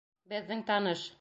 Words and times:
Беҙҙең 0.31 0.65
таныш. 0.73 1.09